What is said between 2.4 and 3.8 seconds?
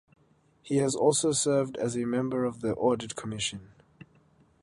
of the Audit Commission.